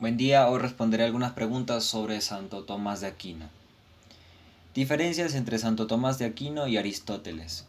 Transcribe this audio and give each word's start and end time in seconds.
Buen 0.00 0.16
día, 0.16 0.48
hoy 0.48 0.60
responderé 0.60 1.02
algunas 1.02 1.32
preguntas 1.32 1.82
sobre 1.82 2.20
Santo 2.20 2.62
Tomás 2.62 3.00
de 3.00 3.08
Aquino. 3.08 3.46
Diferencias 4.72 5.34
entre 5.34 5.58
Santo 5.58 5.88
Tomás 5.88 6.20
de 6.20 6.24
Aquino 6.24 6.68
y 6.68 6.76
Aristóteles. 6.76 7.66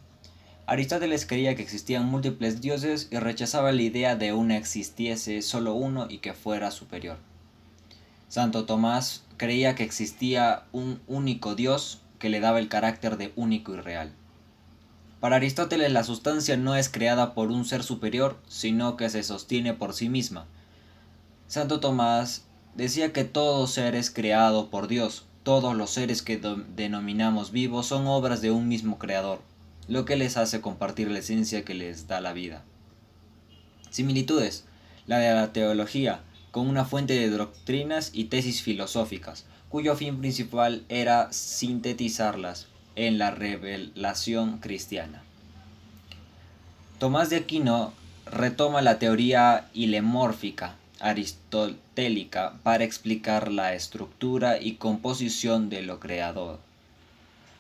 Aristóteles 0.68 1.26
creía 1.26 1.56
que 1.56 1.64
existían 1.64 2.06
múltiples 2.06 2.62
dioses 2.62 3.08
y 3.10 3.18
rechazaba 3.18 3.72
la 3.72 3.82
idea 3.82 4.16
de 4.16 4.32
una 4.34 4.58
existiese 4.58 5.42
solo 5.42 5.74
uno 5.74 6.06
y 6.08 6.20
que 6.20 6.36
fuera 6.36 6.70
superior. 6.70 7.18
Santo 8.28 8.66
Tomás 8.66 9.24
creía 9.38 9.74
que 9.74 9.84
existía 9.84 10.66
un 10.72 11.02
único 11.08 11.56
Dios 11.56 12.00
que 12.20 12.30
le 12.30 12.42
daba 12.42 12.60
el 12.60 12.70
carácter 12.70 13.18
de 13.18 13.34
único 13.38 13.74
y 13.74 13.78
real. 13.78 14.12
Para 15.20 15.38
Aristóteles 15.38 15.92
la 15.92 16.04
sustancia 16.04 16.58
no 16.58 16.76
es 16.76 16.90
creada 16.90 17.34
por 17.34 17.50
un 17.50 17.66
ser 17.66 17.82
superior, 17.82 18.38
sino 18.48 18.98
que 18.98 19.10
se 19.10 19.24
sostiene 19.24 19.74
por 19.74 19.96
sí 19.96 20.10
misma, 20.10 20.46
Santo 21.50 21.80
Tomás 21.80 22.46
decía 22.76 23.12
que 23.12 23.24
todo 23.24 23.66
ser 23.66 23.96
es 23.96 24.12
creado 24.12 24.70
por 24.70 24.88
Dios, 24.88 25.26
todos 25.42 25.76
los 25.76 25.90
seres 25.90 26.22
que 26.22 26.40
denominamos 26.76 27.52
vivos 27.52 27.88
son 27.88 28.06
obras 28.06 28.42
de 28.42 28.52
un 28.52 28.68
mismo 28.68 29.00
creador, 29.00 29.42
lo 29.88 30.06
que 30.06 30.16
les 30.16 30.38
hace 30.38 30.62
compartir 30.62 31.10
la 31.10 31.18
esencia 31.18 31.66
que 31.66 31.74
les 31.74 32.08
da 32.08 32.22
la 32.22 32.34
vida. 32.34 32.64
Similitudes. 33.90 34.66
La 35.08 35.18
de 35.18 35.34
la 35.34 35.52
teología, 35.52 36.22
con 36.52 36.68
una 36.68 36.86
fuente 36.86 37.14
de 37.14 37.32
doctrinas 37.32 38.12
y 38.14 38.26
tesis 38.26 38.62
filosóficas, 38.62 39.46
cuyo 39.70 39.96
fin 39.96 40.20
principal 40.20 40.86
era 40.88 41.34
sintetizarlas 41.34 42.68
en 42.96 43.18
la 43.18 43.32
revelación 43.32 44.60
cristiana. 44.60 45.24
Tomás 47.00 47.32
de 47.32 47.38
Aquino 47.38 47.92
retoma 48.28 48.84
la 48.84 49.00
teoría 49.00 49.68
ilemórfica, 49.74 50.76
aristotélica 51.00 52.54
para 52.64 52.84
explicar 52.84 53.52
la 53.52 53.74
estructura 53.74 54.62
y 54.62 54.76
composición 54.76 55.70
de 55.70 55.82
lo 55.82 56.00
creador. 56.00 56.60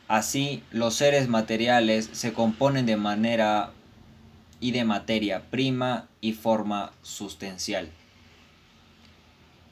Así, 0.08 0.64
los 0.72 0.95
seres 0.95 1.27
materiales 1.27 2.09
se 2.14 2.33
componen 2.33 2.86
de 2.86 2.97
manera 2.97 3.72
y 4.59 4.72
de 4.72 4.83
materia 4.83 5.44
prima 5.49 6.08
y 6.22 6.33
forma 6.33 6.91
sustancial. 7.02 7.89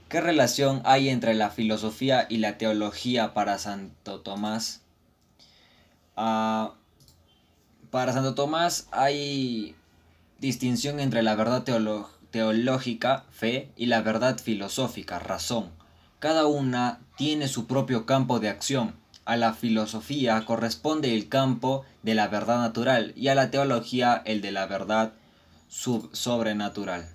¿Qué 0.10 0.22
relación 0.22 0.82
hay 0.86 1.10
entre 1.10 1.34
la 1.34 1.50
filosofía 1.50 2.28
y 2.30 2.38
la 2.38 2.58
teología 2.58 3.34
para 3.34 3.58
Santo 3.58 4.22
Tomás? 4.22 4.82
Ah, 6.16 6.74
para 7.92 8.14
Santo 8.14 8.34
Tomás 8.34 8.88
hay 8.92 9.76
distinción 10.40 11.00
entre 11.00 11.24
la 11.24 11.36
verdad 11.36 11.64
teológica 11.64 12.17
teológica, 12.32 13.26
fe, 13.32 13.72
y 13.76 13.88
la 13.88 14.02
verdad 14.02 14.40
filosófica, 14.40 15.20
razón. 15.20 15.70
Cada 16.20 16.46
una 16.48 17.00
tiene 17.16 17.48
su 17.48 17.68
propio 17.68 18.06
campo 18.06 18.40
de 18.40 18.50
acción. 18.50 18.96
A 19.26 19.36
la 19.36 19.54
filosofía 19.54 20.46
corresponde 20.46 21.14
el 21.14 21.30
campo 21.30 21.86
de 22.02 22.16
la 22.16 22.28
verdad 22.28 22.60
natural 22.60 23.14
y 23.16 23.28
a 23.28 23.36
la 23.36 23.52
teología 23.52 24.22
el 24.26 24.42
de 24.42 24.52
la 24.52 24.66
verdad 24.66 25.14
sobrenatural. 25.70 27.10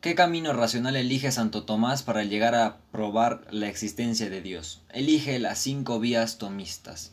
¿Qué 0.00 0.14
camino 0.14 0.52
racional 0.52 0.96
elige 0.96 1.32
Santo 1.32 1.64
Tomás 1.64 2.02
para 2.02 2.24
llegar 2.24 2.54
a 2.54 2.76
probar 2.92 3.46
la 3.50 3.68
existencia 3.68 4.28
de 4.28 4.42
Dios? 4.42 4.82
Elige 4.90 5.38
las 5.38 5.58
cinco 5.58 5.98
vías 5.98 6.36
tomistas. 6.36 7.12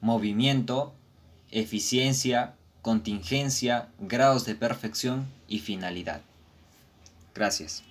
Movimiento, 0.00 0.92
eficiencia, 1.50 2.54
contingencia, 2.82 3.88
grados 3.98 4.44
de 4.44 4.54
perfección 4.54 5.26
y 5.48 5.60
finalidad. 5.60 6.20
Gracias. 7.34 7.82